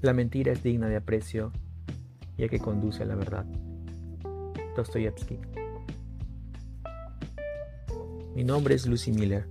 [0.00, 1.52] La mentira es digna de aprecio
[2.36, 3.44] ya que conduce a la verdad.
[4.76, 5.40] Dostoyevsky.
[8.36, 9.48] Mi nombre es Lucy Miller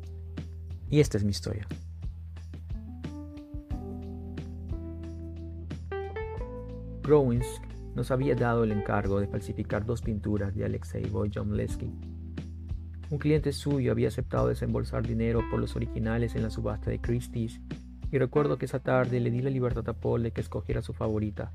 [0.90, 1.68] y esta es mi historia.
[7.04, 11.92] Growinsk nos había dado el encargo de falsificar dos pinturas de Alexei Boyomlesky.
[13.10, 17.60] Un cliente suyo había aceptado desembolsar dinero por los originales en la subasta de Christie's
[18.12, 20.94] y recuerdo que esa tarde le di la libertad a Paul de que escogiera su
[20.94, 21.52] favorita.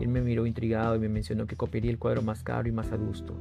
[0.00, 2.90] Él me miró intrigado y me mencionó que copiaría el cuadro más caro y más
[2.92, 3.34] adusto.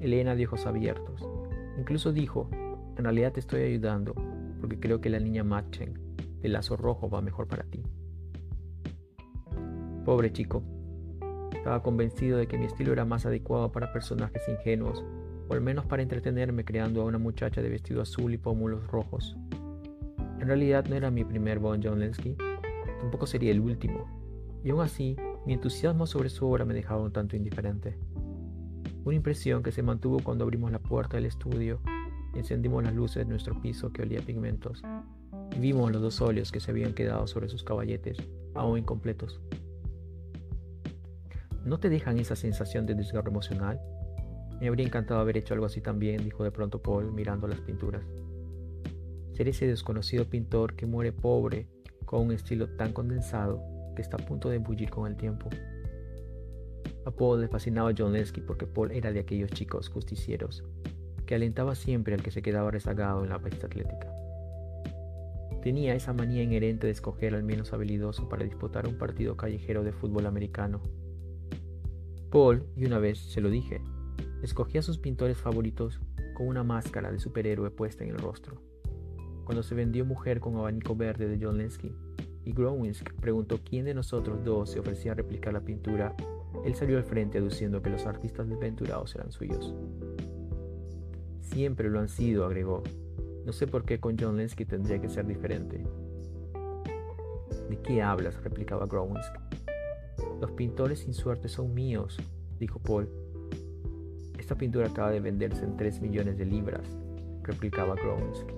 [0.00, 1.26] Elena de ojos abiertos.
[1.78, 2.48] Incluso dijo,
[2.96, 4.14] en realidad te estoy ayudando,
[4.60, 5.98] porque creo que la niña Machen,
[6.40, 7.82] de lazo rojo, va mejor para ti.
[10.04, 10.62] Pobre chico.
[11.52, 15.04] Estaba convencido de que mi estilo era más adecuado para personajes ingenuos,
[15.48, 19.36] o al menos para entretenerme creando a una muchacha de vestido azul y pómulos rojos.
[20.40, 22.36] En realidad no era mi primer Bon Lensky,
[23.00, 24.06] tampoco sería el último,
[24.62, 27.98] y aún así mi entusiasmo sobre su obra me dejaba un tanto indiferente.
[29.04, 31.80] Una impresión que se mantuvo cuando abrimos la puerta del estudio
[32.34, 34.82] encendimos las luces de nuestro piso que olía pigmentos,
[35.56, 38.18] y vimos los dos óleos que se habían quedado sobre sus caballetes,
[38.54, 39.40] aún incompletos.
[41.64, 43.80] ¿No te dejan esa sensación de desgarro emocional?
[44.60, 48.04] Me habría encantado haber hecho algo así también, dijo de pronto Paul mirando las pinturas
[49.38, 51.68] ser ese desconocido pintor que muere pobre
[52.04, 53.62] con un estilo tan condensado
[53.94, 55.48] que está a punto de bullir con el tiempo.
[57.06, 60.64] A Paul le fascinaba John Lesky porque Paul era de aquellos chicos justicieros
[61.24, 64.12] que alentaba siempre al que se quedaba rezagado en la pista atlética.
[65.62, 69.92] Tenía esa manía inherente de escoger al menos habilidoso para disputar un partido callejero de
[69.92, 70.82] fútbol americano.
[72.32, 73.80] Paul, y una vez se lo dije,
[74.42, 76.00] escogía a sus pintores favoritos
[76.34, 78.67] con una máscara de superhéroe puesta en el rostro
[79.48, 81.90] cuando se vendió Mujer con abanico verde de John Lensky
[82.44, 86.14] y Growinsk preguntó quién de nosotros dos se ofrecía a replicar la pintura,
[86.66, 89.74] él salió al frente aduciendo que los artistas desventurados eran suyos.
[91.40, 92.82] Siempre lo han sido, agregó.
[93.46, 95.82] No sé por qué con John Lensky tendría que ser diferente.
[97.70, 98.36] ¿De qué hablas?
[98.42, 99.32] replicaba Growinsk.
[100.42, 102.18] Los pintores sin suerte son míos,
[102.60, 103.08] dijo Paul.
[104.38, 106.86] Esta pintura acaba de venderse en 3 millones de libras,
[107.44, 108.57] replicaba Growinsk.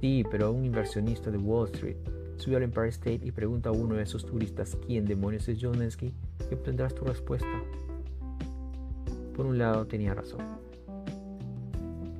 [0.00, 1.98] Sí, pero un inversionista de Wall Street
[2.36, 5.78] sube al Empire State y pregunta a uno de esos turistas quién demonios es John
[5.78, 6.14] Lensky
[6.50, 7.62] y obtendrás tu respuesta.
[9.36, 10.40] Por un lado tenía razón.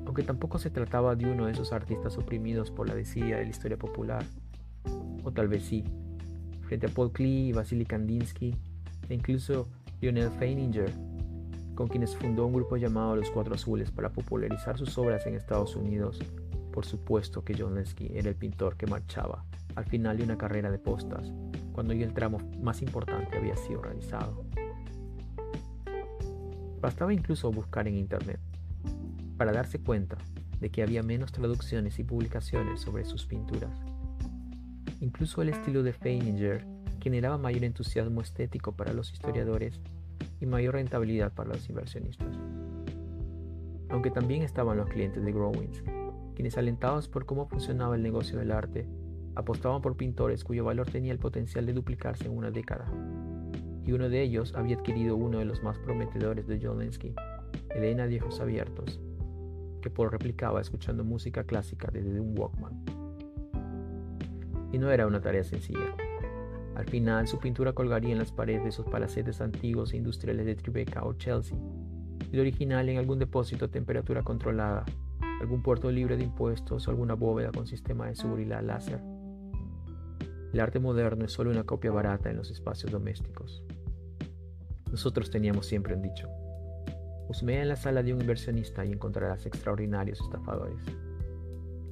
[0.04, 3.50] Aunque tampoco se trataba de uno de esos artistas oprimidos por la desidia de la
[3.50, 4.24] historia popular.
[5.24, 5.84] O tal vez sí.
[6.62, 8.54] Frente a Paul Klee, Vasily Kandinsky
[9.08, 9.68] e incluso
[10.00, 10.90] Lionel Feininger,
[11.74, 15.76] con quienes fundó un grupo llamado Los Cuatro Azules para popularizar sus obras en Estados
[15.76, 16.20] Unidos
[16.70, 19.44] por supuesto que John Lensky era el pintor que marchaba
[19.74, 21.32] al final de una carrera de postas,
[21.72, 24.44] cuando ya el tramo más importante había sido realizado.
[26.80, 28.40] Bastaba incluso buscar en Internet
[29.36, 30.18] para darse cuenta
[30.60, 33.70] de que había menos traducciones y publicaciones sobre sus pinturas.
[35.00, 36.66] Incluso el estilo de Feininger
[37.00, 39.80] generaba mayor entusiasmo estético para los historiadores
[40.40, 42.36] y mayor rentabilidad para los inversionistas.
[43.88, 45.82] Aunque también estaban los clientes de Growings,
[46.40, 48.88] quienes alentados por cómo funcionaba el negocio del arte,
[49.34, 52.90] apostaban por pintores cuyo valor tenía el potencial de duplicarse en una década.
[53.84, 57.14] Y uno de ellos había adquirido uno de los más prometedores de John Lensky,
[57.74, 59.02] Elena de Ojos Abiertos,
[59.82, 62.84] que Paul replicaba escuchando música clásica desde un Walkman.
[64.72, 65.94] Y no era una tarea sencilla.
[66.74, 70.54] Al final, su pintura colgaría en las paredes de sus palacetes antiguos e industriales de
[70.54, 71.58] Tribeca o Chelsea,
[72.32, 74.86] y el original en algún depósito a temperatura controlada
[75.40, 79.00] algún puerto libre de impuestos o alguna bóveda con sistema de seguridad láser.
[80.52, 83.64] El arte moderno es solo una copia barata en los espacios domésticos.
[84.90, 86.28] Nosotros teníamos siempre un dicho.
[87.28, 90.82] Husmea en la sala de un inversionista y encontrarás extraordinarios estafadores.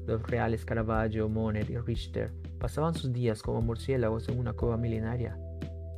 [0.07, 5.39] Los reales Caravaggio, Monet y Richter pasaban sus días como murciélagos en una cueva milenaria,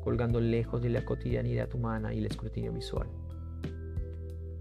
[0.04, 3.08] colgando lejos de la cotidianidad humana y el escrutinio visual.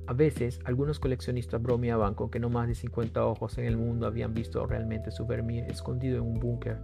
[0.10, 4.08] A veces, algunos coleccionistas bromeaban con que no más de 50 ojos en el mundo
[4.08, 6.80] habían visto realmente su Vermeer escondido en un búnker.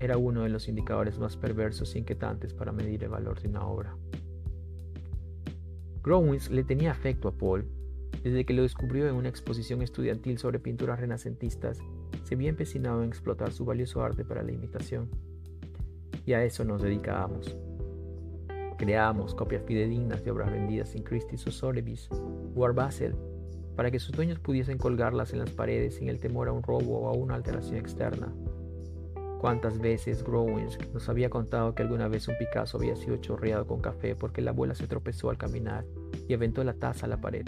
[0.00, 3.64] Era uno de los indicadores más perversos e inquietantes para medir el valor de una
[3.64, 3.96] obra.
[6.02, 7.68] Growins le tenía afecto a Paul.
[8.24, 11.78] Desde que lo descubrió en una exposición estudiantil sobre pinturas renacentistas,
[12.24, 15.08] se había empecinado en explotar su valioso arte para la imitación.
[16.24, 17.56] Y a eso nos dedicábamos.
[18.78, 22.10] Creamos copias fidedignas de obras vendidas en Christie's o Sotheby's
[22.54, 22.76] o Art
[23.74, 27.00] para que sus dueños pudiesen colgarlas en las paredes sin el temor a un robo
[27.00, 28.32] o a una alteración externa.
[29.40, 33.80] cuántas veces Growinsk nos había contado que alguna vez un Picasso había sido chorreado con
[33.80, 35.84] café porque la abuela se tropezó al caminar
[36.26, 37.46] y aventó la taza a la pared.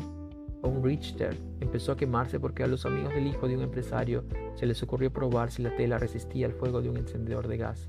[0.62, 4.24] O un Richter empezó a quemarse porque a los amigos del hijo de un empresario
[4.54, 7.88] se les ocurrió probar si la tela resistía el fuego de un encendedor de gas.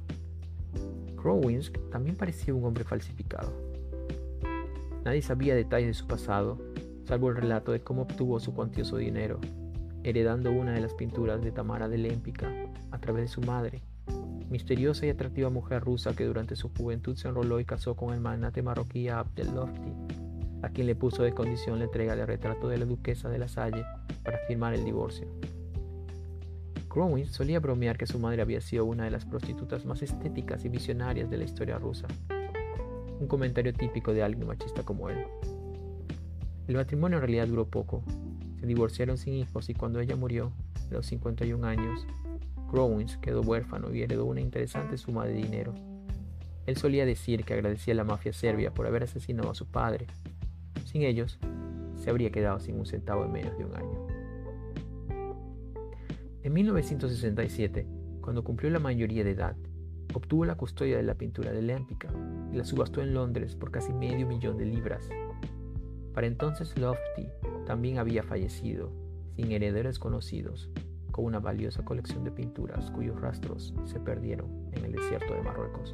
[1.21, 3.51] Growinsk también parecía un hombre falsificado.
[5.03, 6.57] Nadie sabía detalles de su pasado,
[7.05, 9.39] salvo el relato de cómo obtuvo su cuantioso dinero,
[10.03, 12.51] heredando una de las pinturas de Tamara de Lémpica
[12.91, 13.81] a través de su madre,
[14.49, 18.19] misteriosa y atractiva mujer rusa que durante su juventud se enroló y casó con el
[18.19, 19.93] magnate marroquí Abdel Lofty,
[20.61, 23.47] a quien le puso de condición la entrega del retrato de la duquesa de la
[23.47, 23.85] Salle
[24.23, 25.27] para firmar el divorcio.
[26.89, 30.69] Crowin solía bromear que su madre había sido una de las prostitutas más estéticas y
[30.69, 32.07] visionarias de la historia rusa.
[33.19, 35.19] Un comentario típico de alguien machista como él.
[36.67, 38.03] El matrimonio en realidad duró poco.
[38.59, 40.51] Se divorciaron sin hijos y cuando ella murió,
[40.89, 42.07] a los 51 años,
[42.71, 45.75] Growins quedó huérfano y heredó una interesante suma de dinero.
[46.65, 50.07] Él solía decir que agradecía a la mafia serbia por haber asesinado a su padre.
[50.85, 51.37] Sin ellos,
[51.95, 54.08] se habría quedado sin un centavo en menos de un año.
[56.41, 57.85] En 1967,
[58.21, 59.57] cuando cumplió la mayoría de edad,
[60.13, 62.07] obtuvo la custodia de la pintura de Lempicka
[62.53, 65.09] y la subastó en Londres por casi medio millón de libras.
[66.13, 67.27] Para entonces Lofty
[67.65, 68.89] también había fallecido,
[69.35, 70.69] sin herederos conocidos,
[71.11, 75.93] con una valiosa colección de pinturas cuyos rastros se perdieron en el desierto de Marruecos.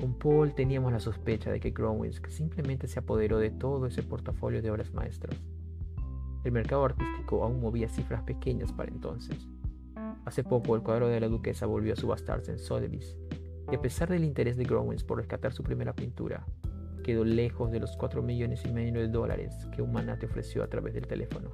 [0.00, 4.62] Con Paul teníamos la sospecha de que Growinsk simplemente se apoderó de todo ese portafolio
[4.62, 5.36] de obras maestras
[6.44, 9.48] el mercado artístico aún movía cifras pequeñas para entonces.
[10.26, 13.16] Hace poco el cuadro de la duquesa volvió a subastarse en Sotheby's,
[13.70, 16.46] y a pesar del interés de Growens por rescatar su primera pintura,
[17.02, 20.68] quedó lejos de los 4 millones y medio de dólares que un manate ofreció a
[20.68, 21.50] través del teléfono.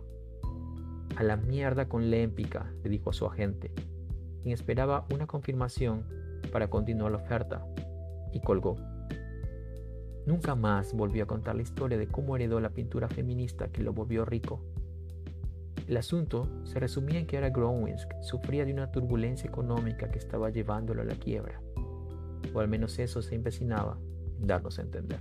[1.17, 3.73] A la mierda con Lémpica, le dijo a su agente,
[4.43, 6.05] quien esperaba una confirmación
[6.53, 7.65] para continuar la oferta,
[8.33, 8.77] y colgó.
[10.27, 13.93] Nunca más volvió a contar la historia de cómo heredó la pintura feminista que lo
[13.93, 14.63] volvió rico
[15.91, 20.49] el asunto se resumía en que ahora Growinsk sufría de una turbulencia económica que estaba
[20.49, 21.61] llevándolo a la quiebra,
[22.55, 23.99] o al menos eso se empecinaba
[24.39, 25.19] en darnos a entender.